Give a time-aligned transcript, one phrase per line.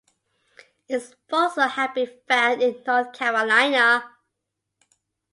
[0.89, 4.03] Its fossils have been found in North Carolina.